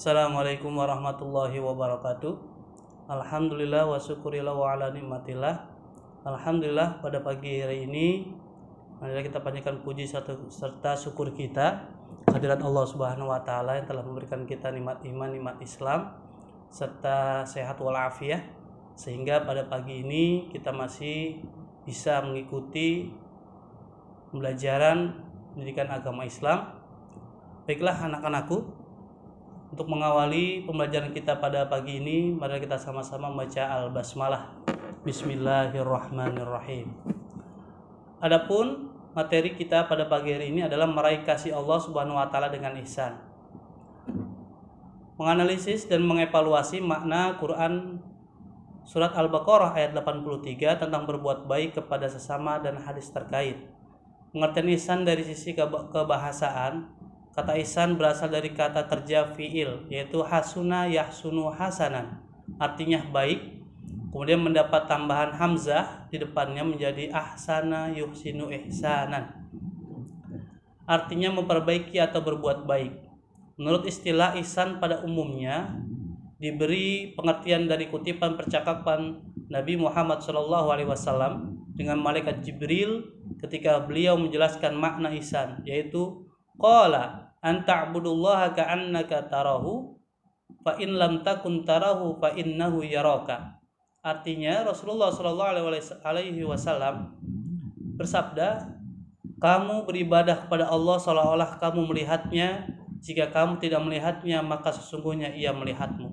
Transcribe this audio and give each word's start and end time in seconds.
Assalamualaikum 0.00 0.80
warahmatullahi 0.80 1.60
wabarakatuh. 1.60 2.32
Alhamdulillah 3.04 3.84
wa 3.84 4.00
syukurillah 4.00 4.56
wa 4.56 4.72
ala 4.72 4.88
nikmatillah. 4.96 5.68
Alhamdulillah 6.24 7.04
pada 7.04 7.20
pagi 7.20 7.60
hari 7.60 7.84
ini 7.84 8.32
Marilah 8.96 9.20
kita 9.20 9.44
panjatkan 9.44 9.84
puji 9.84 10.08
serta 10.08 10.96
syukur 10.96 11.36
kita 11.36 11.84
Hadirat 12.32 12.64
Allah 12.64 12.88
subhanahu 12.88 13.28
wa 13.28 13.44
ta'ala 13.44 13.76
yang 13.76 13.84
telah 13.84 14.00
memberikan 14.00 14.48
kita 14.48 14.72
nikmat 14.72 15.04
iman, 15.04 15.36
nikmat 15.36 15.60
Islam 15.60 16.16
Serta 16.72 17.44
sehat 17.44 17.76
walafiat. 17.76 18.48
Sehingga 18.96 19.44
pada 19.44 19.68
pagi 19.68 20.00
ini 20.00 20.48
kita 20.48 20.72
masih 20.72 21.44
bisa 21.84 22.24
mengikuti 22.24 23.12
Pembelajaran 24.32 25.12
pendidikan 25.52 25.92
agama 25.92 26.24
Islam. 26.24 26.72
Baiklah 27.68 28.00
anak-anakku 28.00 28.79
untuk 29.70 29.86
mengawali 29.86 30.66
pembelajaran 30.66 31.14
kita 31.14 31.38
pada 31.38 31.70
pagi 31.70 32.02
ini, 32.02 32.34
mari 32.34 32.58
kita 32.58 32.74
sama-sama 32.74 33.30
membaca 33.30 33.62
Al-Basmalah. 33.62 34.50
Bismillahirrahmanirrahim. 35.06 36.90
Adapun 38.18 38.90
materi 39.14 39.54
kita 39.54 39.86
pada 39.86 40.10
pagi 40.10 40.34
hari 40.34 40.50
ini 40.50 40.66
adalah 40.66 40.90
meraih 40.90 41.22
kasih 41.22 41.54
Allah 41.54 41.78
Subhanahu 41.78 42.18
wa 42.18 42.26
taala 42.26 42.50
dengan 42.50 42.74
ihsan. 42.82 43.14
Menganalisis 45.14 45.86
dan 45.86 46.02
mengevaluasi 46.02 46.82
makna 46.82 47.38
Quran 47.38 48.02
surat 48.82 49.14
Al-Baqarah 49.14 49.78
ayat 49.78 49.94
83 49.94 50.82
tentang 50.82 51.06
berbuat 51.06 51.46
baik 51.46 51.78
kepada 51.78 52.10
sesama 52.10 52.58
dan 52.58 52.74
hadis 52.82 53.06
terkait. 53.14 53.70
Pengertian 54.34 54.66
ihsan 54.74 55.06
dari 55.06 55.22
sisi 55.22 55.54
kebahasaan 55.54 56.99
Kata 57.30 57.54
ihsan 57.62 57.94
berasal 57.94 58.26
dari 58.34 58.50
kata 58.50 58.90
kerja 58.90 59.30
fiil 59.38 59.86
yaitu 59.86 60.18
hasuna 60.26 60.90
yahsunu 60.90 61.50
hasanan. 61.54 62.18
Artinya 62.58 63.06
baik. 63.06 63.62
Kemudian 64.10 64.42
mendapat 64.42 64.90
tambahan 64.90 65.30
hamzah 65.38 66.10
di 66.10 66.18
depannya 66.18 66.66
menjadi 66.66 67.14
ahsana 67.14 67.94
yuhsinu 67.94 68.50
ihsanan. 68.50 69.46
Artinya 70.82 71.30
memperbaiki 71.30 71.94
atau 72.02 72.18
berbuat 72.18 72.66
baik. 72.66 73.06
Menurut 73.54 73.86
istilah 73.86 74.34
ihsan 74.42 74.82
pada 74.82 75.06
umumnya 75.06 75.78
diberi 76.42 77.14
pengertian 77.14 77.70
dari 77.70 77.86
kutipan 77.86 78.34
percakapan 78.34 79.22
Nabi 79.46 79.78
Muhammad 79.78 80.18
SAW 80.24 80.74
dengan 81.78 82.02
malaikat 82.02 82.42
Jibril 82.42 83.06
ketika 83.38 83.78
beliau 83.86 84.18
menjelaskan 84.18 84.74
makna 84.74 85.14
ihsan 85.14 85.62
yaitu 85.62 86.29
Qala 86.60 87.32
an 87.40 87.64
ta'budullaha 87.64 88.52
ka'annaka 88.52 89.32
tarahu 89.32 89.96
fa 90.60 90.76
in 90.76 90.92
lam 91.00 91.24
takun 91.24 91.64
tarahu 91.64 92.20
fa 92.20 92.36
innahu 92.36 92.84
yaraka. 92.84 93.56
Artinya 94.04 94.68
Rasulullah 94.68 95.08
Shallallahu 95.08 95.72
alaihi 96.04 96.44
wasallam 96.44 97.16
bersabda, 97.96 98.76
"Kamu 99.40 99.88
beribadah 99.88 100.44
kepada 100.44 100.68
Allah 100.68 100.96
seolah-olah 101.00 101.56
kamu 101.56 101.88
melihatnya. 101.88 102.68
Jika 103.00 103.32
kamu 103.32 103.56
tidak 103.56 103.80
melihatnya, 103.80 104.44
maka 104.44 104.68
sesungguhnya 104.68 105.32
Ia 105.32 105.56
melihatmu." 105.56 106.12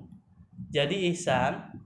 Jadi 0.72 1.12
ihsan 1.12 1.76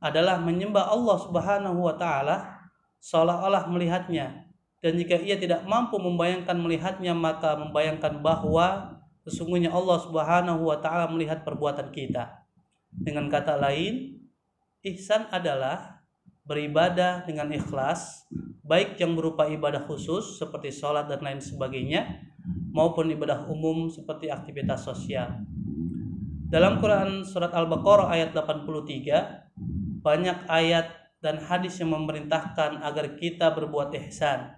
adalah 0.00 0.40
menyembah 0.40 0.92
Allah 0.92 1.16
Subhanahu 1.20 1.84
wa 1.84 1.96
taala 1.96 2.68
seolah-olah 3.00 3.68
melihatnya 3.68 4.45
dan 4.84 4.92
jika 5.00 5.16
ia 5.16 5.40
tidak 5.40 5.64
mampu 5.64 5.96
membayangkan 5.96 6.56
melihatnya 6.56 7.16
maka 7.16 7.56
membayangkan 7.56 8.20
bahwa 8.20 9.00
sesungguhnya 9.24 9.72
Allah 9.72 9.98
Subhanahu 10.04 10.68
wa 10.68 10.78
taala 10.78 11.08
melihat 11.10 11.42
perbuatan 11.42 11.90
kita. 11.90 12.46
Dengan 12.92 13.26
kata 13.26 13.58
lain, 13.58 14.20
ihsan 14.84 15.26
adalah 15.32 16.04
beribadah 16.46 17.26
dengan 17.26 17.50
ikhlas, 17.50 18.24
baik 18.62 18.96
yang 19.02 19.18
berupa 19.18 19.50
ibadah 19.50 19.82
khusus 19.84 20.38
seperti 20.38 20.70
sholat 20.70 21.10
dan 21.10 21.20
lain 21.20 21.42
sebagainya, 21.42 22.22
maupun 22.70 23.10
ibadah 23.10 23.50
umum 23.50 23.90
seperti 23.90 24.30
aktivitas 24.30 24.86
sosial. 24.86 25.42
Dalam 26.46 26.78
Quran 26.78 27.26
surat 27.26 27.50
Al-Baqarah 27.50 28.06
ayat 28.14 28.30
83, 28.30 30.06
banyak 30.06 30.38
ayat 30.46 30.94
dan 31.18 31.42
hadis 31.42 31.82
yang 31.82 31.90
memerintahkan 31.90 32.78
agar 32.86 33.18
kita 33.18 33.50
berbuat 33.50 33.90
ihsan 34.06 34.54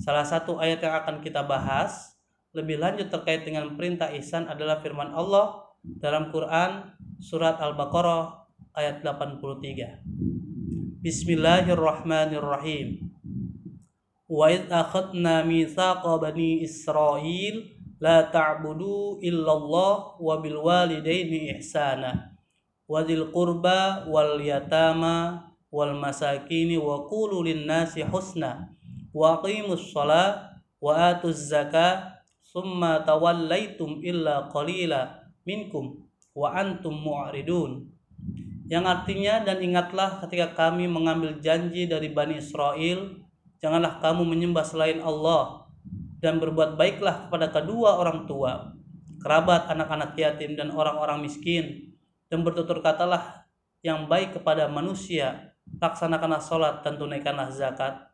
Salah 0.00 0.24
satu 0.24 0.60
ayat 0.60 0.82
yang 0.82 0.94
akan 1.00 1.24
kita 1.24 1.42
bahas 1.44 2.16
lebih 2.56 2.80
lanjut 2.80 3.12
terkait 3.12 3.44
dengan 3.44 3.68
perintah 3.76 4.08
ihsan 4.16 4.48
adalah 4.48 4.80
firman 4.80 5.12
Allah 5.12 5.68
dalam 5.84 6.32
Quran 6.32 6.88
surat 7.20 7.60
Al-Baqarah 7.60 8.48
ayat 8.72 9.04
83. 9.04 10.00
Bismillahirrahmanirrahim. 11.04 13.12
Wa 14.26 14.50
id 14.50 14.66
akhadna 14.72 15.44
mitsaqa 15.46 16.18
bani 16.18 16.66
Israil 16.66 17.78
la 18.02 18.26
ta'budu 18.26 19.22
illallah 19.22 20.18
wa 20.20 20.34
bil 20.42 20.58
walidaini 20.60 21.56
ihsana 21.56 22.36
wa 22.84 23.00
dzil 23.06 23.32
qurba 23.32 24.04
wal 24.10 24.36
yatama 24.42 25.46
wal 25.72 25.96
masakini 25.96 26.76
wa 26.76 27.08
qulu 27.08 27.40
lin 27.46 27.64
nasi 27.64 28.04
husna 28.04 28.76
wa 29.16 29.40
aqimus 29.40 29.88
shalah 29.88 30.60
wa 30.76 30.92
atuz 31.08 31.48
zakah 31.48 32.20
summa 32.44 33.00
tawallaitum 33.00 34.04
illa 34.04 34.52
qalila 34.52 35.24
minkum 35.48 36.04
yang 38.68 38.84
artinya 38.84 39.40
dan 39.40 39.64
ingatlah 39.64 40.20
ketika 40.20 40.52
kami 40.52 40.84
mengambil 40.84 41.40
janji 41.40 41.88
dari 41.88 42.12
Bani 42.12 42.36
Israel 42.36 43.24
janganlah 43.56 44.04
kamu 44.04 44.20
menyembah 44.28 44.68
selain 44.68 45.00
Allah 45.00 45.64
dan 46.20 46.36
berbuat 46.36 46.76
baiklah 46.76 47.24
kepada 47.24 47.48
kedua 47.48 47.96
orang 47.96 48.28
tua 48.28 48.76
kerabat 49.26 49.66
anak-anak 49.66 50.14
yatim 50.14 50.54
dan 50.54 50.70
orang-orang 50.70 51.26
miskin. 51.26 51.90
Dan 52.30 52.46
bertutur 52.46 52.78
katalah 52.78 53.42
yang 53.82 54.06
baik 54.06 54.38
kepada 54.38 54.70
manusia 54.70 55.54
laksanakanlah 55.82 56.38
sholat 56.38 56.86
dan 56.86 56.94
tunaikanlah 56.94 57.50
zakat 57.50 58.06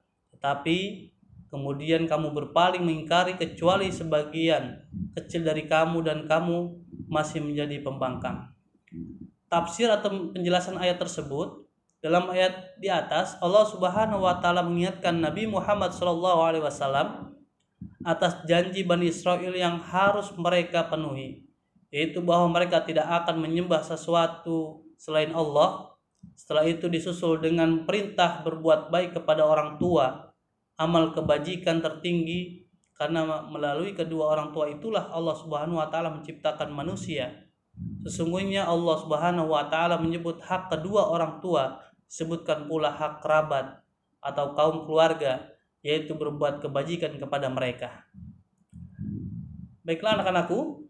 tapi 0.43 1.09
kemudian 1.55 2.11
kamu 2.11 2.35
berpaling 2.35 2.83
mengingkari 2.83 3.39
kecuali 3.39 3.95
sebagian 3.95 4.83
kecil 5.15 5.47
dari 5.47 5.71
kamu 5.71 6.03
dan 6.03 6.19
kamu 6.27 6.75
masih 7.07 7.39
menjadi 7.45 7.79
pembangkang. 7.85 8.51
Tafsir 9.47 9.87
atau 9.93 10.33
penjelasan 10.35 10.81
ayat 10.81 10.99
tersebut 10.99 11.69
dalam 12.03 12.27
ayat 12.35 12.75
di 12.83 12.91
atas 12.91 13.39
Allah 13.39 13.63
Subhanahu 13.69 14.27
wa 14.27 14.43
taala 14.43 14.67
mengingatkan 14.67 15.23
Nabi 15.23 15.47
Muhammad 15.47 15.95
SAW 15.95 17.31
atas 18.03 18.43
janji 18.49 18.83
Bani 18.83 19.07
Israel 19.07 19.55
yang 19.55 19.79
harus 19.79 20.35
mereka 20.35 20.91
penuhi 20.91 21.47
yaitu 21.93 22.25
bahwa 22.25 22.49
mereka 22.49 22.81
tidak 22.83 23.05
akan 23.05 23.39
menyembah 23.39 23.85
sesuatu 23.85 24.83
selain 24.97 25.31
Allah 25.37 25.93
setelah 26.33 26.65
itu 26.65 26.89
disusul 26.89 27.39
dengan 27.39 27.85
perintah 27.85 28.41
berbuat 28.41 28.89
baik 28.89 29.21
kepada 29.21 29.45
orang 29.45 29.77
tua 29.77 30.32
amal 30.77 31.13
kebajikan 31.13 31.81
tertinggi 31.83 32.65
karena 32.97 33.45
melalui 33.51 33.97
kedua 33.99 34.31
orang 34.37 34.55
tua 34.55 34.71
itulah 34.71 35.11
Allah 35.11 35.35
Subhanahu 35.35 35.81
wa 35.81 35.89
taala 35.91 36.15
menciptakan 36.15 36.71
manusia. 36.71 37.51
Sesungguhnya 38.07 38.69
Allah 38.69 38.97
Subhanahu 39.03 39.51
wa 39.51 39.67
taala 39.67 39.99
menyebut 39.99 40.39
hak 40.45 40.71
kedua 40.71 41.11
orang 41.11 41.43
tua, 41.43 41.83
sebutkan 42.07 42.71
pula 42.71 42.93
hak 42.95 43.25
kerabat 43.25 43.83
atau 44.23 44.55
kaum 44.55 44.87
keluarga 44.87 45.51
yaitu 45.83 46.15
berbuat 46.15 46.63
kebajikan 46.63 47.19
kepada 47.19 47.51
mereka. 47.51 48.07
Baiklah 49.83 50.23
anak-anakku, 50.23 50.87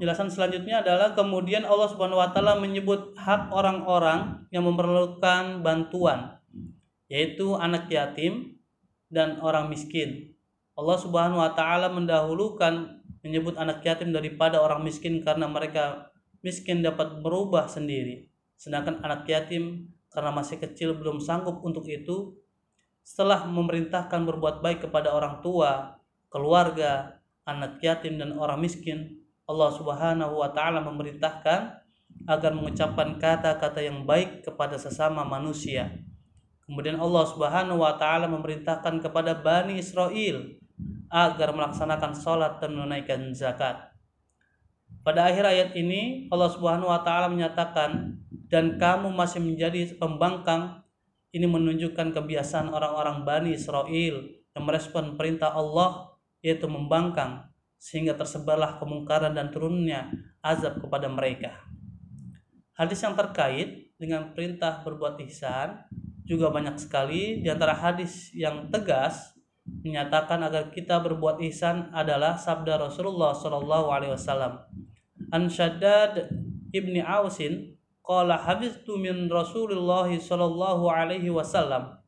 Jelasan 0.00 0.32
selanjutnya 0.32 0.80
adalah 0.80 1.12
kemudian 1.12 1.60
Allah 1.68 1.92
Subhanahu 1.92 2.24
wa 2.24 2.32
taala 2.32 2.56
menyebut 2.56 3.12
hak 3.20 3.52
orang-orang 3.52 4.48
yang 4.48 4.64
memerlukan 4.64 5.60
bantuan 5.60 6.39
yaitu 7.10 7.58
anak 7.58 7.90
yatim 7.90 8.62
dan 9.10 9.42
orang 9.42 9.66
miskin. 9.66 10.30
Allah 10.78 10.96
Subhanahu 10.96 11.42
wa 11.42 11.52
taala 11.52 11.90
mendahulukan 11.90 13.02
menyebut 13.26 13.58
anak 13.58 13.82
yatim 13.82 14.14
daripada 14.14 14.62
orang 14.62 14.86
miskin 14.86 15.20
karena 15.20 15.50
mereka 15.50 16.08
miskin 16.40 16.80
dapat 16.80 17.20
berubah 17.20 17.66
sendiri. 17.66 18.30
Sedangkan 18.54 19.02
anak 19.02 19.26
yatim 19.26 19.90
karena 20.08 20.30
masih 20.30 20.62
kecil 20.62 20.96
belum 20.96 21.18
sanggup 21.18 21.60
untuk 21.66 21.84
itu 21.90 22.38
setelah 23.02 23.42
memerintahkan 23.44 24.22
berbuat 24.22 24.62
baik 24.62 24.86
kepada 24.86 25.10
orang 25.10 25.42
tua, 25.42 25.98
keluarga, 26.30 27.18
anak 27.42 27.82
yatim 27.82 28.22
dan 28.22 28.38
orang 28.38 28.62
miskin, 28.62 29.18
Allah 29.50 29.74
Subhanahu 29.74 30.38
wa 30.38 30.54
taala 30.54 30.78
memerintahkan 30.86 31.60
agar 32.30 32.52
mengucapkan 32.54 33.18
kata-kata 33.18 33.82
yang 33.82 34.06
baik 34.06 34.46
kepada 34.46 34.78
sesama 34.78 35.26
manusia 35.26 35.90
Kemudian 36.70 37.02
Allah 37.02 37.26
Subhanahu 37.26 37.82
wa 37.82 37.98
taala 37.98 38.30
memerintahkan 38.30 39.02
kepada 39.02 39.34
Bani 39.34 39.82
Israel 39.82 40.54
agar 41.10 41.50
melaksanakan 41.50 42.14
sholat 42.14 42.62
dan 42.62 42.78
menunaikan 42.78 43.34
zakat. 43.34 43.90
Pada 45.02 45.26
akhir 45.26 45.50
ayat 45.50 45.74
ini 45.74 46.30
Allah 46.30 46.46
Subhanahu 46.46 46.86
wa 46.86 47.02
taala 47.02 47.26
menyatakan 47.26 48.22
dan 48.46 48.78
kamu 48.78 49.10
masih 49.10 49.42
menjadi 49.42 49.98
pembangkang 49.98 50.86
ini 51.34 51.50
menunjukkan 51.50 52.14
kebiasaan 52.14 52.70
orang-orang 52.70 53.26
Bani 53.26 53.50
Israel 53.58 54.30
yang 54.54 54.62
merespon 54.62 55.18
perintah 55.18 55.50
Allah 55.50 56.14
yaitu 56.38 56.70
membangkang 56.70 57.50
sehingga 57.82 58.14
tersebarlah 58.14 58.78
kemungkaran 58.78 59.34
dan 59.34 59.50
turunnya 59.50 60.06
azab 60.38 60.78
kepada 60.78 61.10
mereka. 61.10 61.66
Hadis 62.78 63.02
yang 63.02 63.18
terkait 63.18 63.90
dengan 63.98 64.30
perintah 64.30 64.86
berbuat 64.86 65.18
ihsan 65.26 65.90
juga 66.30 66.54
banyak 66.54 66.78
sekali. 66.78 67.42
Di 67.42 67.50
antara 67.50 67.74
hadis 67.74 68.30
yang 68.30 68.70
tegas 68.70 69.34
menyatakan 69.66 70.38
agar 70.46 70.70
kita 70.70 71.02
berbuat 71.02 71.42
ihsan 71.50 71.90
adalah 71.90 72.38
sabda 72.38 72.78
Rasulullah 72.78 73.34
Shallallahu 73.34 73.90
alaihi 73.90 74.14
wasallam. 74.14 74.62
An 75.34 75.50
ibni 76.70 77.02
Ausin 77.02 77.74
qala 78.06 78.38
habiztu 78.38 78.94
min 78.94 79.26
Rasulullah 79.26 80.06
sallallahu 80.06 80.86
alaihi 80.86 81.34
wasallam. 81.34 81.98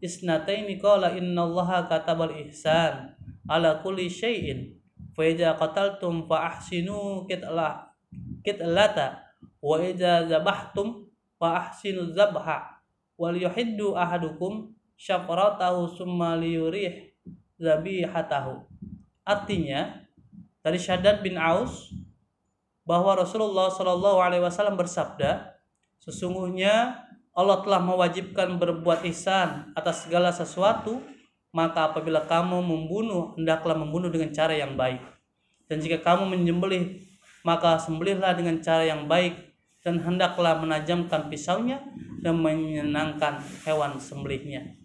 Isnataini 0.00 0.76
qala 0.76 1.12
Allah 1.16 1.88
katabal 1.88 2.36
ihsan 2.48 3.16
ala 3.48 3.80
kulli 3.80 4.08
syai'in 4.08 4.76
fa 5.16 5.24
idza 5.24 5.56
qataltum 5.56 6.28
fa 6.28 6.52
ahsinu 6.52 7.24
kitlah 7.28 7.92
kitlata. 8.44 9.24
Wa 9.60 9.76
idza 9.80 10.24
zabahtum 10.24 11.04
fa 11.36 11.68
ahsinu 11.68 12.12
zabha 12.16 12.79
wal 13.20 13.36
yuhiddu 13.36 13.92
ahadukum 13.92 14.72
syafratahu 14.96 15.92
summa 15.92 16.40
liyurih 16.40 17.12
zabihatahu 17.60 18.64
artinya 19.28 20.08
dari 20.64 20.80
Syaddad 20.80 21.20
bin 21.20 21.36
Aus 21.36 21.92
bahwa 22.84 23.16
Rasulullah 23.16 23.70
Shallallahu 23.70 24.18
Alaihi 24.20 24.42
Wasallam 24.44 24.76
bersabda, 24.76 25.56
sesungguhnya 26.02 27.06
Allah 27.30 27.62
telah 27.62 27.80
mewajibkan 27.80 28.58
berbuat 28.58 29.06
ihsan 29.08 29.70
atas 29.78 30.04
segala 30.04 30.34
sesuatu, 30.34 30.98
maka 31.54 31.94
apabila 31.94 32.26
kamu 32.26 32.60
membunuh, 32.60 33.38
hendaklah 33.38 33.78
membunuh 33.78 34.10
dengan 34.10 34.34
cara 34.34 34.52
yang 34.58 34.74
baik. 34.74 35.00
Dan 35.70 35.78
jika 35.78 36.02
kamu 36.02 36.34
menyembelih, 36.34 36.98
maka 37.46 37.78
sembelihlah 37.78 38.34
dengan 38.34 38.58
cara 38.58 38.82
yang 38.82 39.06
baik 39.06 39.38
dan 39.80 40.02
hendaklah 40.02 40.60
menajamkan 40.60 41.30
pisaunya 41.32 41.80
dan 42.20 42.36
menyenangkan 42.40 43.40
hewan 43.64 43.96
sembelihnya. 43.96 44.76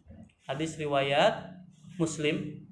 Hadis 0.48 0.80
riwayat 0.80 1.56
Muslim. 2.00 2.64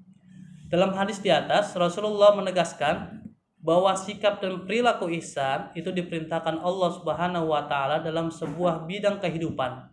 Dalam 0.72 0.96
hadis 0.96 1.20
di 1.20 1.28
atas, 1.28 1.76
Rasulullah 1.76 2.34
menegaskan 2.34 3.22
bahwa 3.64 3.96
sikap 3.96 4.44
dan 4.44 4.68
perilaku 4.68 5.08
ihsan 5.20 5.72
itu 5.72 5.88
diperintahkan 5.88 6.60
Allah 6.60 6.90
Subhanahu 7.00 7.48
wa 7.48 7.64
taala 7.64 8.04
dalam 8.04 8.28
sebuah 8.28 8.84
bidang 8.84 9.20
kehidupan. 9.20 9.88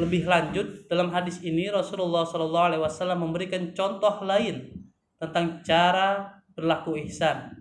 Lebih 0.00 0.24
lanjut, 0.28 0.88
dalam 0.88 1.12
hadis 1.12 1.40
ini 1.44 1.68
Rasulullah 1.68 2.24
Shallallahu 2.24 2.66
alaihi 2.72 2.82
wasallam 2.84 3.24
memberikan 3.28 3.72
contoh 3.76 4.24
lain 4.24 4.72
tentang 5.20 5.60
cara 5.64 6.40
berlaku 6.52 7.00
ihsan. 7.08 7.52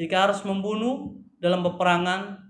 Jika 0.00 0.28
harus 0.28 0.40
membunuh 0.44 1.20
dalam 1.40 1.64
peperangan, 1.64 2.48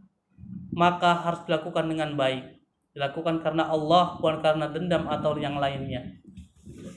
maka 0.71 1.19
harus 1.19 1.43
dilakukan 1.49 1.91
dengan 1.91 2.15
baik. 2.15 2.58
Dilakukan 2.99 3.39
karena 3.39 3.71
Allah, 3.71 4.19
bukan 4.19 4.43
karena 4.43 4.67
dendam 4.75 5.07
atau 5.07 5.39
yang 5.39 5.63
lainnya. 5.63 6.03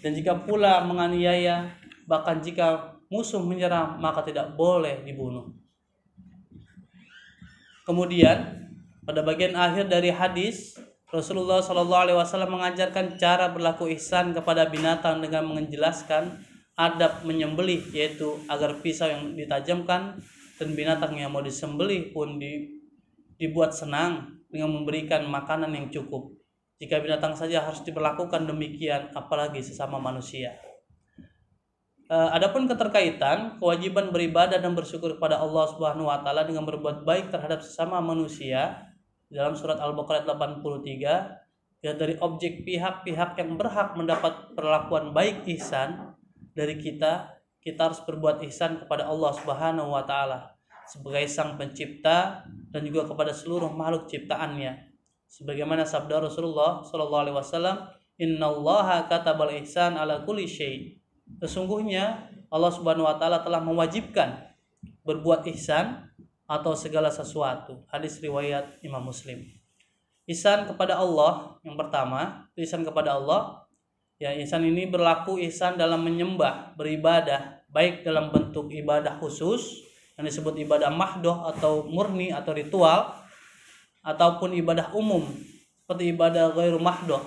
Dan 0.01 0.17
jika 0.17 0.33
pula 0.33 0.81
menganiaya, 0.81 1.69
bahkan 2.09 2.41
jika 2.41 2.97
musuh 3.11 3.43
menyerang 3.43 4.01
maka 4.01 4.25
tidak 4.25 4.57
boleh 4.57 5.05
dibunuh. 5.05 5.53
Kemudian 7.85 8.65
pada 9.05 9.21
bagian 9.21 9.53
akhir 9.53 9.91
dari 9.91 10.09
hadis 10.09 10.79
Rasulullah 11.11 11.59
Shallallahu 11.59 12.03
Alaihi 12.07 12.17
Wasallam 12.17 12.55
mengajarkan 12.55 13.19
cara 13.19 13.51
berlaku 13.51 13.91
ihsan 13.99 14.31
kepada 14.31 14.65
binatang 14.71 15.19
dengan 15.19 15.43
menjelaskan 15.43 16.39
adab 16.79 17.27
menyembelih 17.27 17.83
yaitu 17.91 18.39
agar 18.47 18.79
pisau 18.79 19.11
yang 19.11 19.35
ditajamkan 19.35 20.17
dan 20.55 20.69
binatang 20.71 21.19
yang 21.19 21.35
mau 21.35 21.43
disembelih 21.43 22.15
pun 22.15 22.39
di, 22.39 22.79
dibuat 23.35 23.75
senang 23.75 24.40
dengan 24.51 24.69
memberikan 24.75 25.25
makanan 25.25 25.71
yang 25.71 25.87
cukup. 25.89 26.35
Jika 26.77 26.99
binatang 26.99 27.33
saja 27.33 27.63
harus 27.63 27.81
diperlakukan 27.87 28.45
demikian, 28.45 29.09
apalagi 29.15 29.63
sesama 29.63 29.97
manusia. 29.97 30.59
Uh, 32.11 32.27
adapun 32.35 32.67
keterkaitan 32.67 33.55
kewajiban 33.55 34.11
beribadah 34.11 34.59
dan 34.59 34.75
bersyukur 34.75 35.15
kepada 35.15 35.39
Allah 35.39 35.63
Subhanahu 35.71 36.11
wa 36.11 36.19
taala 36.19 36.43
dengan 36.43 36.67
berbuat 36.67 37.07
baik 37.07 37.31
terhadap 37.31 37.63
sesama 37.63 38.03
manusia 38.03 38.83
dalam 39.31 39.55
surat 39.55 39.79
Al-Baqarah 39.79 40.27
83 40.27 41.79
ya 41.81 41.95
dari 41.95 42.19
objek 42.19 42.67
pihak-pihak 42.67 43.39
yang 43.39 43.55
berhak 43.55 43.95
mendapat 43.95 44.51
perlakuan 44.59 45.15
baik 45.15 45.47
ihsan 45.55 46.11
dari 46.51 46.75
kita 46.75 47.31
kita 47.63 47.79
harus 47.89 48.03
berbuat 48.03 48.43
ihsan 48.51 48.83
kepada 48.83 49.07
Allah 49.07 49.31
Subhanahu 49.31 49.95
wa 49.95 50.03
taala 50.03 50.51
sebagai 50.91 51.23
sang 51.31 51.55
pencipta 51.55 52.43
dan 52.67 52.81
juga 52.83 53.07
kepada 53.07 53.31
seluruh 53.31 53.71
makhluk 53.71 54.11
ciptaannya 54.11 54.91
sebagaimana 55.31 55.87
sabda 55.87 56.19
Rasulullah 56.27 56.83
sallallahu 56.83 57.23
alaihi 57.23 57.37
wasallam 57.39 57.77
innallaha 58.19 59.07
katabal 59.07 59.55
ihsan 59.63 59.95
ala 59.95 60.27
kulli 60.27 60.43
syai' 60.43 61.01
Sesungguhnya 61.39 62.27
Allah 62.51 62.71
Subhanahu 62.73 63.07
wa 63.07 63.15
taala 63.15 63.39
telah 63.39 63.63
mewajibkan 63.63 64.51
berbuat 65.07 65.47
ihsan 65.55 66.11
atau 66.43 66.75
segala 66.75 67.07
sesuatu. 67.07 67.87
Hadis 67.87 68.19
riwayat 68.19 68.83
Imam 68.83 69.07
Muslim. 69.07 69.47
Ihsan 70.27 70.67
kepada 70.67 70.99
Allah 70.99 71.55
yang 71.63 71.79
pertama, 71.79 72.51
ihsan 72.59 72.83
kepada 72.83 73.15
Allah. 73.15 73.63
Ya, 74.21 74.35
ihsan 74.37 74.61
ini 74.61 74.85
berlaku 74.85 75.41
ihsan 75.49 75.81
dalam 75.81 76.05
menyembah, 76.05 76.77
beribadah, 76.77 77.65
baik 77.73 78.05
dalam 78.05 78.29
bentuk 78.29 78.69
ibadah 78.69 79.17
khusus 79.17 79.81
yang 80.21 80.29
disebut 80.29 80.53
ibadah 80.61 80.93
mahdoh 80.93 81.49
atau 81.49 81.81
murni 81.89 82.29
atau 82.29 82.53
ritual 82.53 83.09
ataupun 84.05 84.53
ibadah 84.53 84.93
umum. 84.93 85.25
Seperti 85.81 86.13
ibadah 86.13 86.53
ghairu 86.53 86.77
mahdoh. 86.77 87.25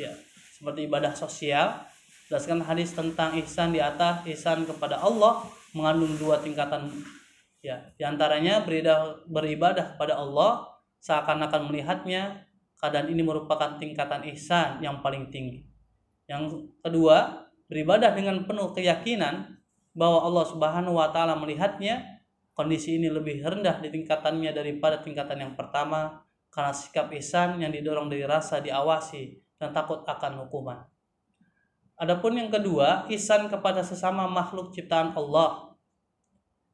Ya 0.00 0.16
seperti 0.56 0.88
ibadah 0.88 1.12
sosial. 1.12 1.84
Jelaskan 2.32 2.64
hadis 2.64 2.96
tentang 2.96 3.36
ihsan 3.44 3.76
di 3.76 3.84
atas 3.84 4.24
ihsan 4.24 4.64
kepada 4.64 4.96
Allah 4.96 5.44
mengandung 5.76 6.16
dua 6.16 6.40
tingkatan. 6.40 6.88
Ya 7.60 7.92
di 8.00 8.08
antaranya 8.08 8.64
beribadah, 8.64 9.20
beribadah 9.28 9.84
kepada 9.92 10.16
Allah 10.16 10.72
seakan-akan 11.04 11.68
melihatnya 11.68 12.48
keadaan 12.80 13.12
ini 13.12 13.20
merupakan 13.20 13.76
tingkatan 13.76 14.24
ihsan 14.32 14.80
yang 14.80 15.04
paling 15.04 15.28
tinggi. 15.28 15.68
Yang 16.24 16.72
kedua 16.80 17.44
beribadah 17.68 18.16
dengan 18.16 18.40
penuh 18.48 18.72
keyakinan 18.72 19.60
bahwa 19.92 20.24
Allah 20.24 20.44
Subhanahu 20.48 20.96
wa 20.96 21.12
taala 21.12 21.36
melihatnya 21.36 22.13
kondisi 22.54 22.96
ini 22.96 23.10
lebih 23.10 23.42
rendah 23.42 23.82
di 23.82 23.90
tingkatannya 23.90 24.54
daripada 24.54 25.02
tingkatan 25.02 25.42
yang 25.42 25.52
pertama 25.58 26.24
karena 26.48 26.70
sikap 26.70 27.10
ihsan 27.18 27.58
yang 27.58 27.74
didorong 27.74 28.06
dari 28.06 28.22
rasa 28.22 28.62
diawasi 28.62 29.42
dan 29.58 29.74
takut 29.74 30.06
akan 30.06 30.46
hukuman 30.46 30.78
Adapun 31.94 32.34
yang 32.34 32.50
kedua, 32.50 33.06
ihsan 33.06 33.46
kepada 33.46 33.78
sesama 33.78 34.26
makhluk 34.26 34.74
ciptaan 34.74 35.14
Allah. 35.14 35.78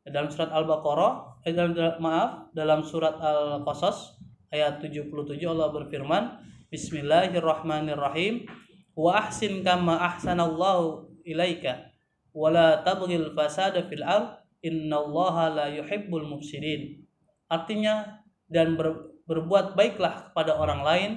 Dalam 0.00 0.32
surat 0.32 0.48
Al-Baqarah, 0.48 1.44
eh, 1.44 1.52
dalam, 1.52 1.76
maaf, 2.00 2.48
dalam 2.56 2.80
surat 2.80 3.20
Al-Qasas 3.20 4.16
ayat 4.48 4.80
77 4.80 5.12
Allah 5.44 5.68
berfirman, 5.76 6.40
Bismillahirrahmanirrahim. 6.72 8.48
Wa 8.96 9.28
ahsin 9.28 9.60
kama 9.60 10.00
ahsanallahu 10.00 11.12
ilaika 11.28 11.92
wa 12.32 12.48
la 12.48 12.80
tabghil 12.80 13.36
fasada 13.36 13.84
fil 13.92 14.00
ard 14.00 14.39
innallaha 14.60 15.52
la 15.52 15.66
yuhibbul 15.72 16.24
mufsidin. 16.24 17.04
Artinya 17.50 18.22
dan 18.46 18.76
ber, 18.76 19.16
berbuat 19.24 19.74
baiklah 19.74 20.30
kepada 20.30 20.56
orang 20.56 20.80
lain 20.84 21.10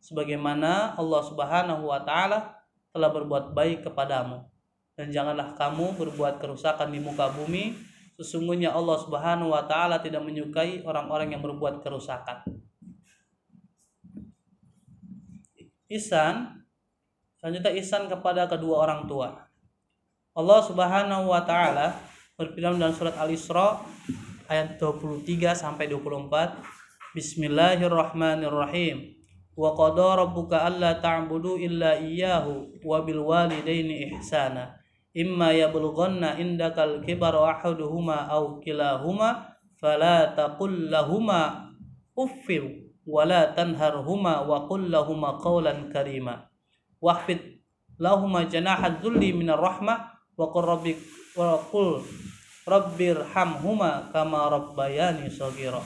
sebagaimana 0.00 0.94
Allah 0.94 1.22
Subhanahu 1.26 1.88
wa 1.90 2.00
taala 2.06 2.56
telah 2.94 3.10
berbuat 3.12 3.52
baik 3.52 3.84
kepadamu. 3.86 4.46
Dan 4.96 5.12
janganlah 5.12 5.52
kamu 5.52 5.98
berbuat 6.00 6.40
kerusakan 6.40 6.88
di 6.88 7.00
muka 7.04 7.28
bumi 7.28 7.76
sesungguhnya 8.16 8.72
Allah 8.72 8.96
Subhanahu 8.96 9.52
wa 9.52 9.68
taala 9.68 10.00
tidak 10.00 10.24
menyukai 10.24 10.80
orang-orang 10.88 11.36
yang 11.36 11.44
berbuat 11.44 11.84
kerusakan. 11.84 12.40
Ihsan 15.92 16.64
selanjutnya 17.38 17.76
ihsan 17.78 18.08
kepada 18.08 18.48
kedua 18.48 18.88
orang 18.88 19.04
tua. 19.04 19.46
Allah 20.32 20.60
Subhanahu 20.64 21.28
wa 21.28 21.44
taala 21.44 21.92
berfirman 22.36 22.76
dalam 22.76 22.92
surat 22.92 23.16
Al-Isra 23.16 23.80
ayat 24.44 24.76
23 24.76 25.56
sampai 25.56 25.88
24 25.88 27.16
Bismillahirrahmanirrahim. 27.16 29.16
Wa 29.56 29.72
qada 29.72 30.20
rabbuka 30.20 30.68
alla 30.68 31.00
ta'budu 31.00 31.56
illa 31.56 31.96
iyyahu 31.96 32.84
wa 32.84 33.00
bil 33.00 33.24
walidaini 33.24 34.20
ihsana. 34.20 34.76
Imma 35.16 35.56
yablughanna 35.56 36.36
indakal 36.36 37.00
kibara 37.00 37.56
ahaduhuma 37.56 38.28
aw 38.28 38.60
kilahuma 38.60 39.56
fala 39.80 40.36
taqul 40.36 40.92
lahuma 40.92 41.72
uffir 42.12 42.84
wala 43.08 43.56
tanharhuma 43.56 44.44
wa 44.44 44.68
qul 44.68 44.92
lahuma 44.92 45.40
qawlan 45.40 45.88
karima. 45.88 46.52
Wahfid 47.00 47.64
lahuma 47.96 48.44
janaha 48.44 49.00
dhulli 49.00 49.32
minar 49.32 49.56
rahmah 49.56 50.20
wa 50.36 50.52
rabbi 50.52 51.24
wa 51.36 51.60
qul 51.70 52.02
rabbirhamhuma 52.66 54.10
kama 54.10 54.50
rabbayani 54.50 55.28
shaghira 55.28 55.84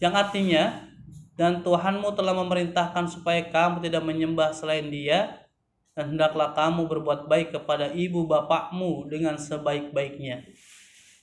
yang 0.00 0.12
artinya 0.12 0.88
dan 1.36 1.60
Tuhanmu 1.60 2.16
telah 2.16 2.32
memerintahkan 2.32 3.12
supaya 3.12 3.44
kamu 3.52 3.84
tidak 3.84 4.02
menyembah 4.08 4.56
selain 4.56 4.88
dia 4.88 5.46
dan 5.96 6.16
hendaklah 6.16 6.52
kamu 6.52 6.88
berbuat 6.88 7.28
baik 7.28 7.56
kepada 7.56 7.92
ibu 7.92 8.28
bapakmu 8.28 9.08
dengan 9.08 9.40
sebaik-baiknya. 9.40 10.44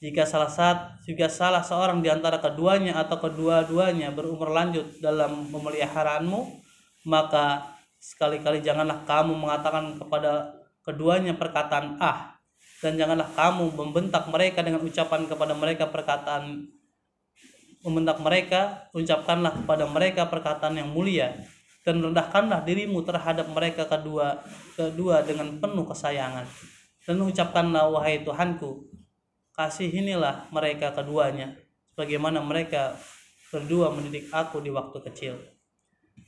Jika 0.02 0.26
salah 0.26 0.50
saat, 0.50 0.78
jika 1.06 1.30
salah 1.30 1.62
seorang 1.62 2.02
di 2.02 2.10
antara 2.10 2.42
keduanya 2.42 2.98
atau 2.98 3.22
kedua-duanya 3.22 4.10
berumur 4.12 4.50
lanjut 4.50 4.98
dalam 4.98 5.48
pemeliharaanmu, 5.54 6.62
maka 7.06 7.78
sekali-kali 8.02 8.60
janganlah 8.66 9.06
kamu 9.06 9.38
mengatakan 9.38 9.96
kepada 9.96 10.63
keduanya 10.84 11.36
perkataan 11.36 11.98
ah 11.98 12.36
dan 12.84 13.00
janganlah 13.00 13.32
kamu 13.32 13.72
membentak 13.74 14.28
mereka 14.28 14.60
dengan 14.60 14.84
ucapan 14.84 15.24
kepada 15.24 15.56
mereka 15.56 15.88
perkataan 15.88 16.68
membentak 17.84 18.20
mereka 18.24 18.88
ucapkanlah 18.96 19.64
kepada 19.64 19.84
mereka 19.88 20.28
perkataan 20.28 20.80
yang 20.80 20.92
mulia 20.92 21.36
dan 21.84 22.00
rendahkanlah 22.00 22.64
dirimu 22.64 23.04
terhadap 23.04 23.52
mereka 23.52 23.84
kedua 23.84 24.40
kedua 24.80 25.20
dengan 25.24 25.60
penuh 25.60 25.84
kesayangan. 25.84 26.48
Dan 27.04 27.20
ucapkanlah 27.20 27.92
wahai 27.92 28.24
Tuhanku 28.24 28.88
kasihinilah 29.52 30.48
mereka 30.56 30.96
keduanya 30.96 31.60
sebagaimana 31.92 32.40
mereka 32.40 32.96
berdua 33.52 33.92
mendidik 33.92 34.32
aku 34.32 34.64
di 34.64 34.72
waktu 34.72 34.98
kecil. 35.12 35.36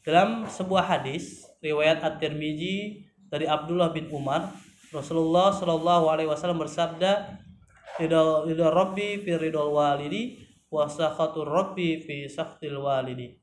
Dalam 0.03 0.45
sebuah 0.45 0.85
hadis 0.85 1.47
riwayat 1.63 2.03
At-Tirmizi 2.03 3.07
dari 3.35 3.51
Abdullah 3.51 3.91
bin 3.91 4.07
Umar 4.15 4.55
Rasulullah 4.95 5.51
Shallallahu 5.51 6.07
alaihi 6.07 6.31
wasallam 6.31 6.63
bersabda 6.63 7.35
ridho 7.99 8.47
ridho 8.47 8.71
Rabbi 8.71 9.19
fi 9.19 9.35
ridho 9.35 9.75
walidi 9.75 10.39
wa 10.71 10.87
sakhatur 10.87 11.43
Rabbi 11.43 11.99
fi 11.99 12.31
sakhatil 12.31 12.79
walidi 12.79 13.35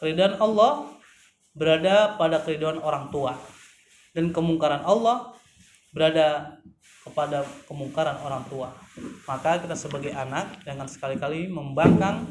Keridhaan 0.00 0.40
Allah 0.40 0.88
berada 1.52 2.16
pada 2.16 2.40
keridhaan 2.40 2.80
orang 2.80 3.12
tua 3.12 3.36
dan 4.16 4.32
kemungkaran 4.32 4.82
Allah 4.82 5.36
berada 5.94 6.58
kepada 7.06 7.46
kemungkaran 7.70 8.18
orang 8.26 8.42
tua. 8.50 8.74
Maka 9.28 9.62
kita 9.62 9.78
sebagai 9.78 10.10
anak 10.10 10.64
jangan 10.66 10.88
sekali-kali 10.90 11.46
membangkang 11.46 12.26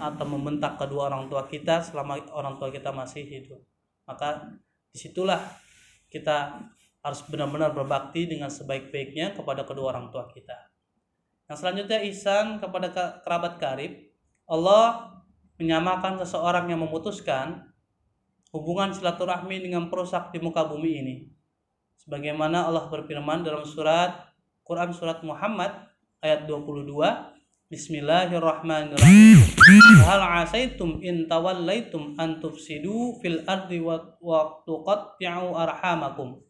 atau 0.00 0.26
membentak 0.26 0.74
kedua 0.74 1.06
orang 1.06 1.30
tua 1.30 1.46
kita 1.46 1.84
selama 1.86 2.18
orang 2.34 2.58
tua 2.58 2.74
kita 2.74 2.90
masih 2.90 3.22
hidup. 3.22 3.60
Maka 4.08 4.58
di 4.92 4.96
situlah 4.96 5.40
kita 6.08 6.64
harus 7.04 7.20
benar-benar 7.28 7.72
berbakti 7.72 8.26
dengan 8.26 8.50
sebaik-baiknya 8.52 9.36
kepada 9.36 9.62
kedua 9.64 9.94
orang 9.96 10.10
tua 10.12 10.28
kita. 10.28 10.56
Yang 11.48 11.58
selanjutnya 11.64 11.98
ihsan 12.12 12.46
kepada 12.60 12.88
kerabat 13.24 13.56
karib. 13.56 13.92
Allah 14.48 15.16
menyamakan 15.60 16.20
seseorang 16.20 16.68
yang 16.68 16.80
memutuskan 16.84 17.68
hubungan 18.52 18.92
silaturahmi 18.92 19.60
dengan 19.60 19.88
perusak 19.92 20.32
di 20.32 20.40
muka 20.40 20.64
bumi 20.64 20.90
ini. 21.04 21.16
Sebagaimana 22.00 22.68
Allah 22.68 22.88
berfirman 22.88 23.44
dalam 23.44 23.64
surat 23.64 24.32
Quran 24.64 24.92
surat 24.92 25.20
Muhammad 25.24 25.72
ayat 26.24 26.48
22 26.48 27.37
Bismillahirrahmanirrahim. 27.68 29.44
Hal 30.00 30.24
asaitum 30.40 31.04
in 31.04 31.28
tawallaitum 31.28 32.16
an 32.16 32.40
fil 33.20 33.44
ardi 33.44 33.76
wa 33.84 34.16
arhamakum. 35.52 36.40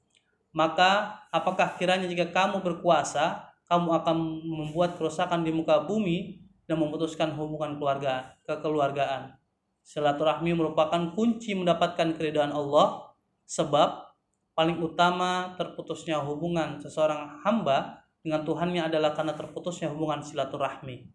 Maka 0.54 1.18
apakah 1.34 1.74
kiranya 1.74 2.06
jika 2.06 2.30
kamu 2.30 2.62
berkuasa, 2.62 3.50
kamu 3.66 3.98
akan 3.98 4.16
membuat 4.46 4.94
kerusakan 4.94 5.42
di 5.42 5.50
muka 5.50 5.82
bumi 5.90 6.38
dan 6.70 6.78
memutuskan 6.78 7.34
hubungan 7.34 7.82
keluarga 7.82 8.38
kekeluargaan. 8.46 9.34
Silaturahmi 9.82 10.54
merupakan 10.54 11.18
kunci 11.18 11.50
mendapatkan 11.58 12.14
keridhaan 12.14 12.54
Allah 12.54 13.10
sebab 13.42 14.06
paling 14.54 14.78
utama 14.78 15.58
terputusnya 15.58 16.22
hubungan 16.22 16.78
seseorang 16.78 17.42
hamba 17.42 18.06
dengan 18.28 18.44
Tuhannya 18.44 18.92
adalah 18.92 19.16
karena 19.16 19.32
terputusnya 19.32 19.88
hubungan 19.88 20.20
silaturahmi. 20.20 21.08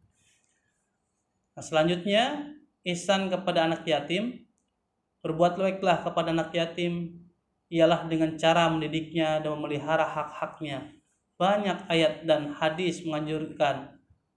Nah, 1.54 1.62
selanjutnya 1.62 2.50
ihsan 2.90 3.30
kepada 3.30 3.70
anak 3.70 3.86
yatim. 3.86 4.50
Berbuat 5.22 5.56
baiklah 5.56 6.02
kepada 6.02 6.34
anak 6.34 6.52
yatim 6.52 7.22
ialah 7.70 8.10
dengan 8.10 8.34
cara 8.36 8.68
mendidiknya 8.68 9.40
dan 9.40 9.56
memelihara 9.56 10.04
hak-haknya. 10.04 10.90
Banyak 11.38 11.86
ayat 11.88 12.26
dan 12.26 12.52
hadis 12.58 13.06
menganjurkan 13.06 13.94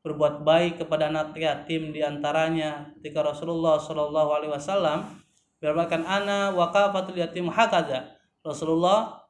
berbuat 0.07 0.47
baik 0.47 0.85
kepada 0.85 1.11
anak 1.11 1.35
yatim 1.35 1.91
di 1.91 2.05
antaranya 2.05 2.93
ketika 3.01 3.27
Rasulullah 3.27 3.83
Shallallahu 3.83 4.31
Alaihi 4.31 4.53
Wasallam 4.55 5.19
berbakan 5.59 6.07
ana 6.07 6.55
wakafatul 6.55 7.19
yatim 7.19 7.51
hakaza 7.51 8.15
Rasulullah 8.47 9.27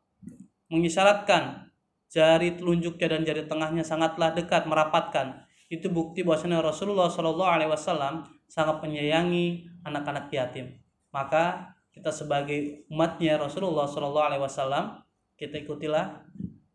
mengisyaratkan 0.68 1.65
jari 2.10 2.54
telunjuknya 2.54 3.06
dan 3.06 3.20
jari 3.26 3.42
tengahnya 3.46 3.82
sangatlah 3.82 4.32
dekat 4.32 4.64
merapatkan 4.64 5.46
itu 5.66 5.90
bukti 5.90 6.22
bahwasanya 6.22 6.62
Rasulullah 6.62 7.10
Shallallahu 7.10 7.50
Alaihi 7.50 7.70
Wasallam 7.70 8.22
sangat 8.46 8.78
menyayangi 8.82 9.66
anak-anak 9.82 10.30
yatim 10.30 10.78
maka 11.10 11.74
kita 11.90 12.14
sebagai 12.14 12.86
umatnya 12.92 13.40
Rasulullah 13.40 13.90
Shallallahu 13.90 14.26
Alaihi 14.30 14.42
Wasallam 14.42 15.02
kita 15.34 15.60
ikutilah 15.66 16.22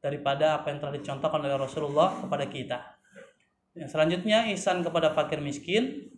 daripada 0.04 0.60
apa 0.60 0.74
yang 0.74 0.84
telah 0.84 0.94
dicontohkan 0.98 1.40
oleh 1.40 1.56
Rasulullah 1.56 2.10
kepada 2.20 2.46
kita 2.50 3.02
yang 3.72 3.88
selanjutnya 3.88 4.52
ihsan 4.52 4.84
kepada 4.84 5.16
fakir 5.16 5.40
miskin. 5.40 6.12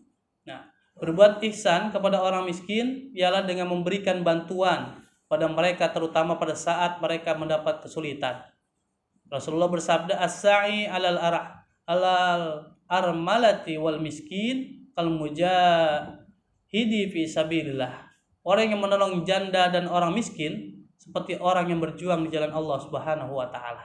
Nah, 0.50 0.66
berbuat 0.98 1.42
ihsan 1.46 1.94
kepada 1.94 2.22
orang 2.22 2.50
miskin 2.50 3.14
ialah 3.14 3.46
dengan 3.46 3.70
memberikan 3.70 4.26
bantuan 4.26 5.06
pada 5.30 5.46
mereka 5.46 5.90
terutama 5.94 6.38
pada 6.42 6.58
saat 6.58 6.98
mereka 6.98 7.38
mendapat 7.38 7.86
kesulitan. 7.86 8.42
Rasulullah 9.32 9.72
bersabda 9.72 10.20
as-sa'i 10.20 10.88
alal 10.88 11.20
arah 11.20 11.46
alal 11.88 12.72
armalati 12.88 13.76
wal 13.80 14.00
miskin 14.00 14.88
kal 14.96 15.10
mujahidi 15.10 17.02
fi 17.12 17.22
sabilillah. 17.28 18.12
Orang 18.44 18.76
yang 18.76 18.82
menolong 18.84 19.24
janda 19.24 19.72
dan 19.72 19.88
orang 19.88 20.12
miskin 20.12 20.84
seperti 21.00 21.40
orang 21.40 21.72
yang 21.72 21.80
berjuang 21.80 22.28
di 22.28 22.30
jalan 22.32 22.52
Allah 22.52 22.78
Subhanahu 22.84 23.34
wa 23.36 23.48
taala. 23.48 23.84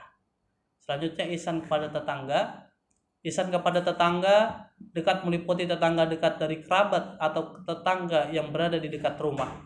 Selanjutnya 0.82 1.26
ihsan 1.34 1.62
kepada 1.62 1.90
tetangga 1.90 2.68
Ihsan 3.26 3.50
kepada 3.50 3.82
tetangga 3.82 4.70
dekat 4.78 5.26
meliputi 5.26 5.66
tetangga 5.66 6.06
dekat 6.06 6.38
dari 6.38 6.62
kerabat 6.62 7.18
atau 7.18 7.58
tetangga 7.66 8.30
yang 8.30 8.54
berada 8.54 8.78
di 8.78 8.86
dekat 8.86 9.18
rumah 9.18 9.58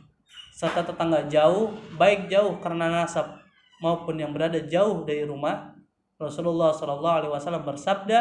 serta 0.57 0.85
tetangga 0.89 1.29
jauh 1.29 1.69
baik 2.01 2.33
jauh 2.33 2.57
karena 2.65 2.89
nasab 2.89 3.42
maupun 3.83 4.17
yang 4.23 4.31
berada 4.31 4.63
jauh 4.63 5.03
dari 5.03 5.27
rumah 5.27 5.75
Rasulullah 6.17 6.71
Shallallahu 6.71 7.17
Alaihi 7.19 7.33
Wasallam 7.35 7.67
bersabda 7.67 8.19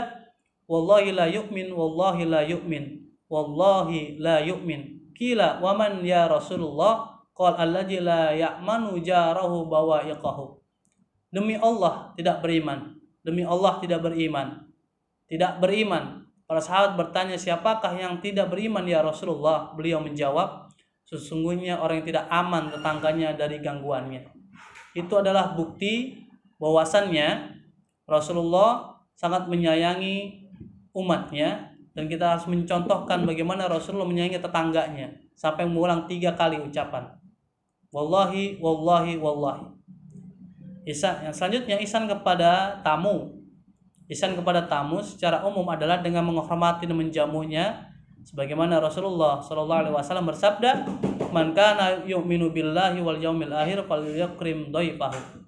Wallahi 0.66 1.14
la 1.14 1.30
yu'min 1.30 1.70
Wallahi 1.70 2.26
la 2.26 2.42
yu'min 2.42 3.06
Wallahi 3.30 4.18
la 4.18 4.42
yu'min 4.42 5.14
Kila 5.14 5.62
waman 5.62 6.02
ya 6.02 6.26
Rasulullah 6.26 7.22
Qal 7.38 7.62
alladhi 7.62 8.02
la 8.02 8.34
ya'manu 8.34 8.98
jarahu 9.06 9.70
bawa'iqahu 9.70 10.58
Demi 11.30 11.56
Allah 11.62 12.18
tidak 12.18 12.42
beriman 12.42 12.98
Demi 13.22 13.46
Allah 13.46 13.78
tidak 13.78 14.02
beriman 14.02 14.72
tidak 15.32 15.64
beriman. 15.64 16.28
Para 16.44 16.60
sahabat 16.60 17.00
bertanya, 17.00 17.40
siapakah 17.40 17.96
yang 17.96 18.20
tidak 18.20 18.52
beriman 18.52 18.84
ya 18.84 19.00
Rasulullah? 19.00 19.72
Beliau 19.72 20.04
menjawab, 20.04 20.68
sesungguhnya 21.08 21.80
orang 21.80 22.04
yang 22.04 22.08
tidak 22.12 22.26
aman 22.28 22.68
tetangganya 22.68 23.32
dari 23.40 23.64
gangguannya. 23.64 24.28
Itu 24.92 25.20
adalah 25.20 25.56
bukti 25.56 26.24
bahwasannya 26.60 27.60
Rasulullah 28.08 29.00
sangat 29.16 29.48
menyayangi 29.48 30.48
umatnya. 30.96 31.72
Dan 31.92 32.08
kita 32.08 32.24
harus 32.36 32.48
mencontohkan 32.48 33.28
bagaimana 33.28 33.68
Rasulullah 33.68 34.08
menyayangi 34.08 34.40
tetangganya. 34.40 35.12
Sampai 35.36 35.68
mengulang 35.68 36.08
tiga 36.08 36.32
kali 36.40 36.56
ucapan. 36.56 37.20
Wallahi 37.92 38.64
wallahi 38.64 39.20
wallahi. 39.20 39.76
Isan 40.88 41.28
yang 41.28 41.36
selanjutnya 41.36 41.76
isan 41.84 42.08
kepada 42.08 42.80
tamu. 42.80 43.36
Ihsan 44.08 44.40
kepada 44.40 44.64
tamu 44.72 45.04
secara 45.04 45.44
umum 45.44 45.68
adalah 45.68 46.00
dengan 46.00 46.24
menghormati 46.24 46.88
dan 46.88 46.96
menjamunya 46.96 47.91
sebagaimana 48.26 48.78
Rasulullah 48.78 49.42
Shallallahu 49.42 49.80
alaihi 49.86 49.96
wasallam 49.96 50.30
bersabda, 50.30 50.86
"Man 51.34 51.54
kana 51.58 52.06
yu'minu 52.06 52.54
billahi 52.54 53.02
wal 53.02 53.18
yaumil 53.18 53.54
akhir 53.54 53.86
falyakrim 53.86 54.70
dhaifahu." 54.70 55.42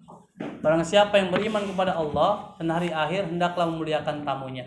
Barang 0.63 0.79
siapa 0.87 1.19
yang 1.19 1.27
beriman 1.27 1.67
kepada 1.67 1.99
Allah 1.99 2.55
dan 2.55 2.71
hari 2.71 2.87
akhir 2.87 3.27
hendaklah 3.27 3.67
memuliakan 3.67 4.23
tamunya. 4.23 4.63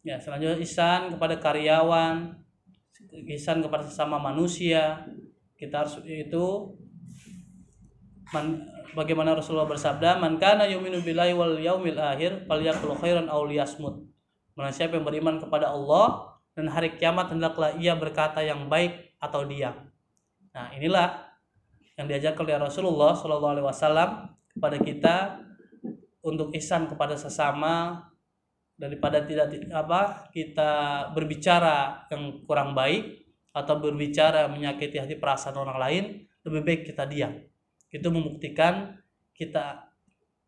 Ya, 0.00 0.16
selanjutnya 0.16 0.58
ihsan 0.64 1.12
kepada 1.12 1.36
karyawan, 1.36 2.40
ihsan 3.28 3.60
kepada 3.60 3.84
sesama 3.84 4.16
manusia. 4.16 5.04
Kita 5.60 5.84
harus 5.84 6.00
itu 6.08 6.72
man, 8.32 8.64
bagaimana 8.96 9.36
Rasulullah 9.36 9.68
bersabda, 9.68 10.16
"Man 10.18 10.40
kana 10.40 10.64
yu'minu 10.64 11.04
billahi 11.04 11.36
wal 11.36 11.60
yaumil 11.60 12.00
akhir 12.00 12.48
falyakul 12.48 12.96
khairan 12.96 13.28
aw 13.28 13.44
liyasmut." 13.44 14.08
Mana 14.56 14.72
siapa 14.72 14.96
yang 14.96 15.04
beriman 15.04 15.36
kepada 15.36 15.68
Allah 15.68 16.31
dan 16.52 16.68
hari 16.68 16.96
kiamat 17.00 17.32
hendaklah 17.32 17.72
ia 17.80 17.96
berkata 17.96 18.44
yang 18.44 18.68
baik 18.68 19.16
atau 19.16 19.44
diam. 19.48 19.88
Nah, 20.52 20.68
inilah 20.76 21.32
yang 21.96 22.08
diajarkan 22.08 22.44
oleh 22.44 22.60
Rasulullah 22.60 23.16
Shallallahu 23.16 23.52
alaihi 23.56 23.66
wasallam 23.68 24.10
kepada 24.52 24.76
kita 24.80 25.14
untuk 26.20 26.52
ihsan 26.56 26.88
kepada 26.88 27.16
sesama 27.16 28.04
daripada 28.76 29.24
tidak 29.24 29.52
apa 29.72 30.28
kita 30.32 30.70
berbicara 31.16 32.08
yang 32.12 32.44
kurang 32.44 32.76
baik 32.76 33.24
atau 33.52 33.76
berbicara 33.80 34.48
menyakiti 34.48 34.96
hati 34.96 35.16
perasaan 35.16 35.56
orang 35.56 35.78
lain 35.78 36.04
lebih 36.44 36.62
baik 36.64 36.80
kita 36.92 37.04
diam. 37.08 37.32
Itu 37.92 38.08
membuktikan 38.08 38.96
kita 39.36 39.92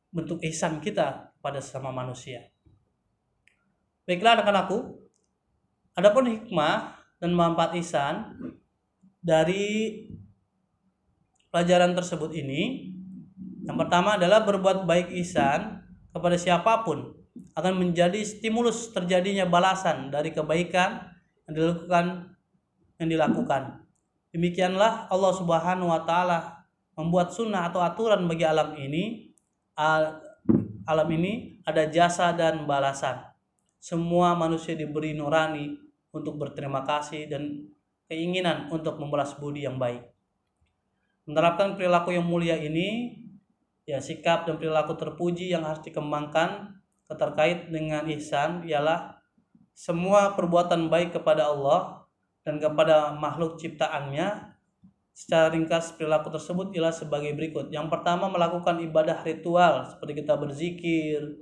bentuk 0.09 0.41
ihsan 0.47 0.81
kita 0.81 1.37
pada 1.41 1.61
sesama 1.61 1.93
manusia. 1.93 2.49
Baiklah 4.09 4.41
anak-anakku 4.41 5.04
adapun 5.95 6.31
hikmah 6.31 6.99
dan 7.19 7.31
manfaat 7.33 7.75
ihsan 7.81 8.37
dari 9.23 10.07
pelajaran 11.49 11.95
tersebut 11.95 12.35
ini 12.35 12.93
yang 13.65 13.81
pertama 13.81 14.21
adalah 14.21 14.45
berbuat 14.45 14.85
baik 14.85 15.15
ihsan 15.25 15.81
kepada 16.13 16.37
siapa 16.37 16.85
pun 16.85 17.17
akan 17.55 17.75
menjadi 17.81 18.21
stimulus 18.23 18.93
terjadinya 18.93 19.49
balasan 19.49 20.13
dari 20.13 20.31
kebaikan 20.31 21.11
yang 21.49 21.55
dilakukan 21.55 22.05
yang 22.99 23.09
dilakukan. 23.11 23.83
Demikianlah 24.35 25.07
Allah 25.11 25.33
Subhanahu 25.35 25.91
wa 25.91 26.03
taala 26.03 26.67
membuat 26.99 27.31
sunnah 27.35 27.71
atau 27.71 27.83
aturan 27.83 28.27
bagi 28.27 28.47
alam 28.47 28.75
ini. 28.79 29.31
Alam 30.85 31.09
ini 31.17 31.59
ada 31.67 31.89
jasa 31.89 32.31
dan 32.37 32.67
balasan. 32.69 33.19
Semua 33.81 34.37
manusia 34.37 34.77
diberi 34.79 35.17
nurani 35.17 35.84
untuk 36.15 36.39
berterima 36.39 36.87
kasih 36.87 37.27
dan 37.27 37.67
keinginan 38.07 38.71
untuk 38.71 38.97
membalas 39.03 39.35
budi 39.35 39.67
yang 39.67 39.77
baik. 39.77 40.07
Menerapkan 41.27 41.75
perilaku 41.75 42.15
yang 42.15 42.25
mulia 42.25 42.55
ini 42.55 43.19
ya 43.85 43.99
sikap 43.99 44.47
dan 44.47 44.57
perilaku 44.57 44.95
terpuji 44.97 45.53
yang 45.53 45.67
harus 45.67 45.83
dikembangkan 45.83 46.79
terkait 47.11 47.69
dengan 47.69 48.07
ihsan 48.17 48.65
ialah 48.65 49.21
semua 49.75 50.33
perbuatan 50.39 50.89
baik 50.89 51.19
kepada 51.19 51.51
Allah 51.51 52.07
dan 52.47 52.63
kepada 52.63 53.13
makhluk 53.19 53.59
ciptaannya. 53.59 54.55
Secara 55.15 55.55
ringkas 55.55 55.95
perilaku 55.95 56.27
tersebut 56.35 56.75
ialah 56.75 56.91
sebagai 56.91 57.31
berikut. 57.39 57.71
Yang 57.71 57.87
pertama 57.87 58.27
melakukan 58.27 58.83
ibadah 58.83 59.23
ritual 59.23 59.87
seperti 59.87 60.27
kita 60.27 60.35
berzikir 60.35 61.39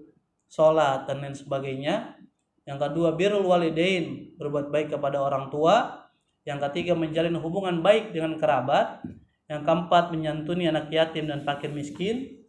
sholat 0.52 1.08
dan 1.08 1.24
lain 1.24 1.32
sebagainya 1.32 2.21
yang 2.62 2.78
kedua 2.78 3.18
birrul 3.18 3.42
walidain 3.42 4.34
berbuat 4.38 4.70
baik 4.70 4.94
kepada 4.94 5.18
orang 5.18 5.50
tua. 5.50 6.06
Yang 6.42 6.70
ketiga 6.70 6.98
menjalin 6.98 7.38
hubungan 7.38 7.82
baik 7.82 8.14
dengan 8.14 8.38
kerabat. 8.38 9.02
Yang 9.50 9.62
keempat 9.66 10.14
menyantuni 10.14 10.70
anak 10.70 10.90
yatim 10.90 11.26
dan 11.26 11.42
fakir 11.42 11.74
miskin. 11.74 12.42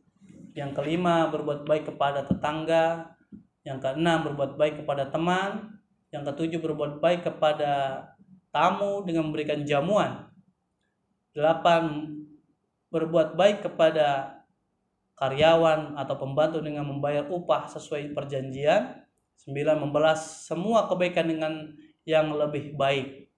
Yang 0.53 0.77
kelima 0.77 1.34
berbuat 1.34 1.65
baik 1.65 1.89
kepada 1.89 2.29
tetangga, 2.29 3.17
yang 3.65 3.82
keenam 3.82 4.22
berbuat 4.29 4.53
baik 4.53 4.86
kepada 4.86 5.10
teman, 5.10 5.82
yang 6.13 6.22
ketujuh 6.22 6.62
berbuat 6.62 7.01
baik 7.01 7.25
kepada 7.25 8.05
tamu 8.53 9.02
dengan 9.02 9.26
memberikan 9.26 9.65
jamuan. 9.65 10.30
Delapan 11.34 12.13
berbuat 12.93 13.34
baik 13.34 13.65
kepada 13.65 14.38
karyawan 15.17 15.97
atau 15.97 16.15
pembantu 16.21 16.62
dengan 16.62 16.86
membayar 16.86 17.26
upah 17.26 17.65
sesuai 17.65 18.13
perjanjian. 18.13 19.03
Sembilan 19.39 19.82
membalas 19.82 20.48
semua 20.48 20.86
kebaikan 20.88 21.28
dengan 21.28 21.54
yang 22.04 22.32
lebih 22.36 22.76
baik. 22.76 23.32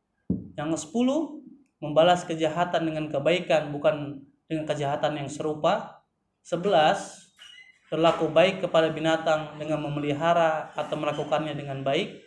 Yang 0.58 0.88
sepuluh 0.88 1.42
membalas 1.80 2.26
kejahatan 2.26 2.90
dengan 2.90 3.06
kebaikan 3.12 3.70
bukan 3.70 4.26
dengan 4.50 4.66
kejahatan 4.66 5.22
yang 5.22 5.30
serupa 5.30 6.04
11. 6.46 7.90
Berlaku 7.90 8.30
baik 8.34 8.66
kepada 8.66 8.90
binatang 8.90 9.62
dengan 9.62 9.82
memelihara 9.86 10.74
atau 10.74 10.98
melakukannya 10.98 11.54
dengan 11.54 11.86
baik. 11.86 12.22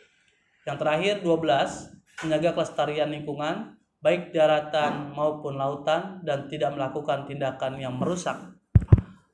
Yang 0.66 0.76
terakhir 0.78 1.14
12. 1.22 1.94
Menjaga 2.18 2.50
kelestarian 2.54 3.14
lingkungan 3.14 3.78
baik 3.98 4.30
daratan 4.30 5.10
maupun 5.10 5.58
lautan 5.58 6.22
dan 6.22 6.46
tidak 6.46 6.74
melakukan 6.74 7.26
tindakan 7.26 7.78
yang 7.82 7.94
merusak. 7.98 8.38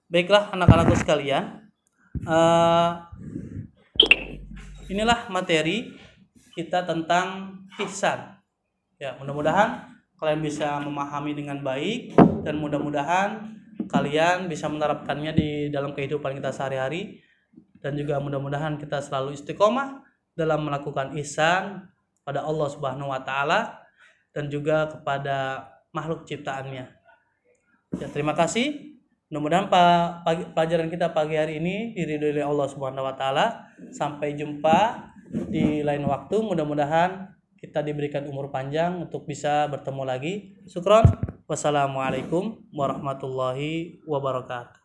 Baiklah 0.08 0.52
anak-anakku 0.52 0.96
sekalian, 0.96 1.68
uh, 2.24 3.04
inilah 4.88 5.28
materi 5.32 5.94
kita 6.54 6.84
tentang 6.86 7.58
ihsan. 7.82 8.38
Ya, 9.00 9.16
mudah-mudahan 9.18 9.90
kalian 10.20 10.40
bisa 10.40 10.78
memahami 10.80 11.34
dengan 11.34 11.60
baik 11.60 12.14
dan 12.46 12.56
mudah-mudahan 12.62 13.58
kalian 13.90 14.46
bisa 14.46 14.70
menerapkannya 14.70 15.32
di 15.34 15.50
dalam 15.68 15.92
kehidupan 15.92 16.38
kita 16.38 16.54
sehari-hari 16.54 17.20
dan 17.82 17.98
juga 17.98 18.22
mudah-mudahan 18.22 18.78
kita 18.78 19.02
selalu 19.02 19.34
istiqomah 19.36 20.00
dalam 20.32 20.64
melakukan 20.64 21.12
ihsan 21.20 21.90
pada 22.24 22.46
Allah 22.46 22.68
Subhanahu 22.70 23.12
wa 23.12 23.20
taala 23.20 23.82
dan 24.32 24.48
juga 24.48 24.88
kepada 24.88 25.68
makhluk 25.92 26.24
ciptaannya. 26.24 26.86
Ya, 28.00 28.06
terima 28.10 28.34
kasih. 28.34 28.93
Mudah-mudahan 29.32 29.72
pelajaran 30.52 30.92
kita 30.92 31.16
pagi 31.16 31.40
hari 31.40 31.56
ini 31.58 31.96
diridhoi 31.96 32.38
oleh 32.38 32.44
Allah 32.44 32.68
Subhanahu 32.68 33.08
wa 33.08 33.16
taala. 33.16 33.72
Sampai 33.90 34.36
jumpa 34.36 35.10
di 35.48 35.80
lain 35.80 36.04
waktu. 36.04 36.44
Mudah-mudahan 36.44 37.32
kita 37.56 37.80
diberikan 37.80 38.28
umur 38.28 38.52
panjang 38.52 39.00
untuk 39.00 39.24
bisa 39.24 39.64
bertemu 39.72 40.02
lagi. 40.04 40.34
Syukron. 40.68 41.08
Wassalamualaikum 41.44 42.72
warahmatullahi 42.72 44.00
wabarakatuh. 44.08 44.83